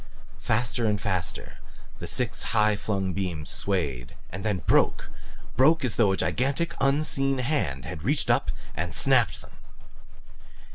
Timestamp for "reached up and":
8.01-8.95